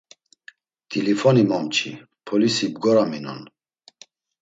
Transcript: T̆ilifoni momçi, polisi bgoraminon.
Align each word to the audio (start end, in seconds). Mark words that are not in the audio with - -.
T̆ilifoni 0.89 1.43
momçi, 1.49 1.91
polisi 2.27 2.65
bgoraminon. 2.73 3.41